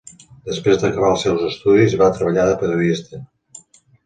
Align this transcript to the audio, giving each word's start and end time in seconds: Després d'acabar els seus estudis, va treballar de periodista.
Després 0.51 0.79
d'acabar 0.83 1.11
els 1.15 1.25
seus 1.27 1.43
estudis, 1.49 1.97
va 2.03 2.09
treballar 2.17 2.47
de 2.49 2.57
periodista. 2.65 3.23